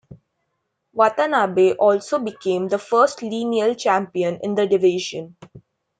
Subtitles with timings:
[0.93, 5.35] Watanabe also became the first lineal champion in the division.